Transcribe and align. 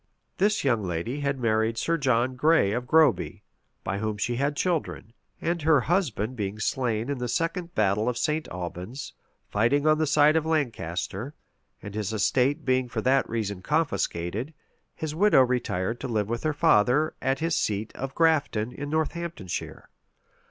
This 0.39 0.63
young 0.63 0.81
lady 0.81 1.19
had 1.19 1.39
married 1.39 1.77
Sir 1.77 1.95
John 1.95 2.35
Gray 2.35 2.71
of 2.71 2.87
Groby, 2.87 3.43
by 3.83 3.99
whom 3.99 4.17
she 4.17 4.37
had 4.37 4.55
children; 4.55 5.13
and 5.39 5.61
her 5.61 5.81
husband 5.81 6.35
being 6.35 6.57
slain 6.57 7.07
in 7.07 7.19
the 7.19 7.27
second 7.27 7.75
battle 7.75 8.09
of 8.09 8.17
St. 8.17 8.47
Albans, 8.47 9.13
fighting 9.51 9.85
on 9.85 9.99
the 9.99 10.07
side 10.07 10.35
of 10.35 10.43
Lancaster, 10.43 11.35
and 11.83 11.93
his 11.93 12.11
estate 12.13 12.65
being 12.65 12.89
for 12.89 13.01
that 13.01 13.29
reason 13.29 13.61
confiscated, 13.61 14.55
his 14.95 15.13
widow 15.13 15.43
retired 15.43 15.99
to 15.99 16.07
live 16.07 16.29
with 16.29 16.41
her 16.41 16.51
father, 16.53 17.13
at 17.21 17.37
his 17.37 17.55
seat 17.55 17.93
of 17.95 18.15
Grafton, 18.15 18.71
in 18.71 18.89
Northamptonshire. 18.89 19.87